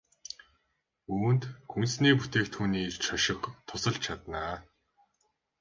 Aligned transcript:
Үүнд 1.15 1.43
хүнсний 1.71 2.13
бүтээгдэхүүний 2.19 2.87
шошго 3.05 3.49
тусалж 3.67 3.97
чадна. 4.05 4.41